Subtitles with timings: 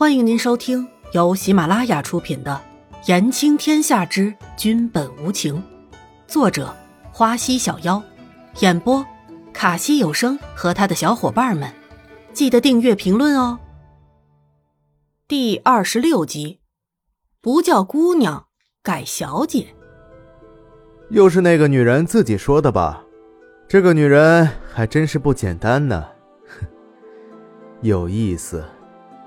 [0.00, 2.58] 欢迎您收听由喜马拉雅出品的
[3.06, 5.56] 《言情天下之君本无情》，
[6.26, 6.74] 作者
[7.12, 8.02] 花溪小妖，
[8.60, 9.04] 演播
[9.52, 11.70] 卡西有声和他的小伙伴们。
[12.32, 13.58] 记得订阅、评论哦。
[15.28, 16.60] 第二十六集，
[17.42, 18.46] 不叫姑娘，
[18.82, 19.66] 改小姐。
[21.10, 23.04] 又是那个女人自己说的吧？
[23.68, 26.06] 这个女人还真是不简单呢，
[27.82, 28.64] 有意思。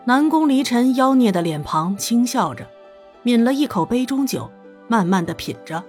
[0.05, 2.67] 南宫离尘妖孽的脸庞轻笑着，
[3.23, 4.51] 抿了一口杯中酒，
[4.89, 5.81] 慢慢的品着，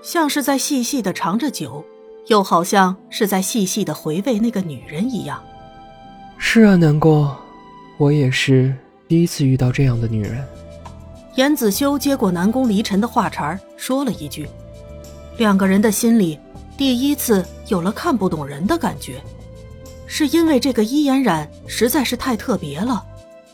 [0.00, 1.84] 像是在细细的尝着酒，
[2.28, 5.42] 又好像是在细细的回味那个女人一样。
[6.38, 7.28] 是啊，南宫，
[7.98, 8.72] 我也是
[9.08, 10.46] 第一次遇到这样的女人。
[11.34, 14.48] 严子修接过南宫离尘的话茬说了一句
[15.36, 16.38] ：“两个人的心里
[16.76, 19.20] 第一次有了看不懂人的感觉，
[20.06, 23.04] 是因为这个伊嫣然实在是太特别了。”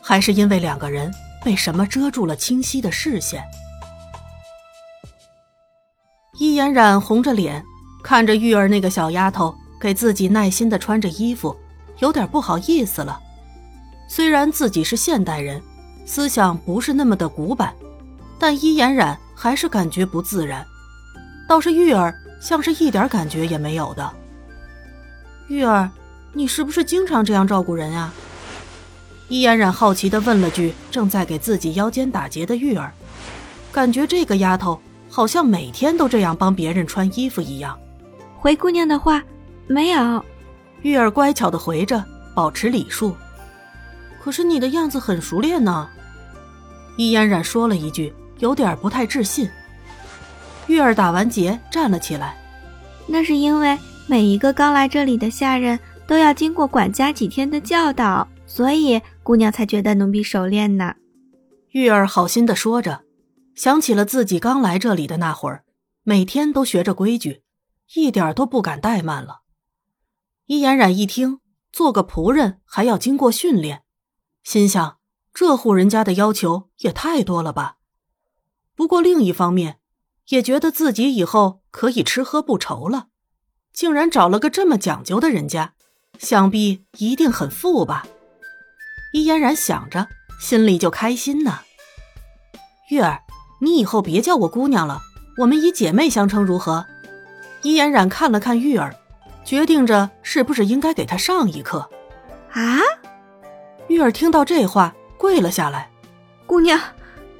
[0.03, 1.09] 还是因为两个人
[1.43, 3.41] 被什么遮住了清晰的视线。
[6.37, 7.63] 伊嫣然红着脸
[8.03, 11.55] 看着玉儿那个小丫头给自己耐心的穿着衣服，
[11.99, 13.17] 有点不好意思了。
[14.09, 15.61] 虽然自己是现代人，
[16.05, 17.73] 思想不是那么的古板，
[18.37, 20.65] 但伊嫣然还是感觉不自然。
[21.47, 24.13] 倒是玉儿像是一点感觉也没有的。
[25.47, 25.89] 玉儿，
[26.33, 28.13] 你是不是经常这样照顾人啊？
[29.29, 32.91] 伊嫣然好奇地问了句：“正在给自己腰间打结的玉儿，
[33.71, 34.79] 感觉这个丫头
[35.09, 37.77] 好像每天都这样帮别人穿衣服一样。”
[38.37, 39.23] 回姑娘的话，
[39.67, 40.23] 没有。
[40.81, 42.03] 玉儿乖巧地回着，
[42.35, 43.15] 保持礼数。
[44.21, 45.87] 可是你的样子很熟练呢。
[46.97, 49.49] 伊嫣然说了一句，有点不太置信。
[50.67, 52.37] 玉儿打完结站了起来。
[53.07, 58.27] 那是因为每一个刚来这里的下人都要经过管家几天的教导。
[58.53, 60.93] 所以姑娘才觉得奴婢熟练呢。
[61.71, 63.03] 玉儿好心的说着，
[63.55, 65.65] 想起了自己刚来这里的那会儿，
[66.03, 67.41] 每天都学着规矩，
[67.95, 69.41] 一点都不敢怠慢了。
[70.45, 71.39] 伊嫣然一听，
[71.71, 73.81] 做个仆人还要经过训练，
[74.43, 74.99] 心想
[75.33, 77.77] 这户人家的要求也太多了吧。
[78.75, 79.79] 不过另一方面，
[80.27, 83.07] 也觉得自己以后可以吃喝不愁了，
[83.73, 85.73] 竟然找了个这么讲究的人家，
[86.19, 88.05] 想必一定很富吧。
[89.13, 90.07] 伊嫣然想着，
[90.39, 91.59] 心里就开心呢。
[92.89, 93.19] 玉儿，
[93.61, 94.99] 你以后别叫我姑娘了，
[95.37, 96.83] 我们以姐妹相称如何？
[97.61, 98.95] 伊嫣然看了看玉儿，
[99.45, 101.87] 决定着是不是应该给她上一课。
[102.53, 102.79] 啊！
[103.87, 105.91] 玉儿听到这话，跪了下来。
[106.47, 106.79] 姑娘，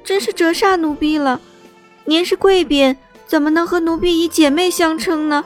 [0.04, 1.40] 真是折煞奴婢了。
[2.04, 2.96] 您是贵宾，
[3.26, 5.44] 怎么能和奴婢以姐妹相称呢？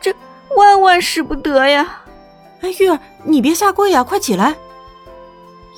[0.00, 0.12] 这
[0.56, 2.02] 万万使不得呀！
[2.62, 4.56] 哎，玉儿，你别下跪呀，快起来！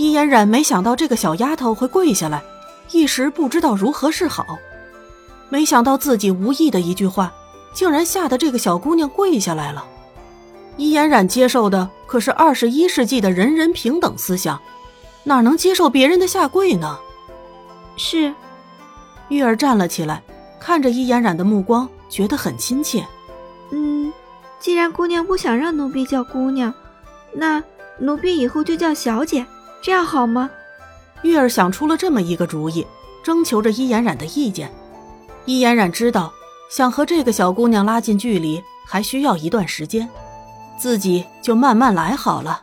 [0.01, 2.43] 伊嫣然没想到这个小丫头会跪下来，
[2.91, 4.57] 一时不知道如何是好。
[5.51, 7.31] 没想到自己无意的一句话，
[7.75, 9.85] 竟然吓得这个小姑娘跪下来了。
[10.79, 14.59] 伊嫣然接受的可是二十一世纪的人人平等思想，
[15.25, 16.99] 哪能接受别人的下跪呢？
[17.99, 18.33] 是，
[19.29, 20.23] 玉儿站了起来，
[20.59, 23.07] 看着伊嫣然的目光觉得很亲切。
[23.71, 24.11] 嗯，
[24.59, 26.73] 既然姑娘不想让奴婢叫姑娘，
[27.35, 27.63] 那
[27.99, 29.45] 奴婢以后就叫小姐。
[29.83, 30.51] 这样好吗？
[31.23, 32.87] 玉儿想出了这么一个主意，
[33.23, 34.73] 征求着伊嫣然的意见。
[35.45, 36.33] 伊嫣然知道，
[36.71, 40.09] 想和这个小姑娘拉近距离，还需要一段时间，
[40.79, 42.63] 自己就慢慢来好了。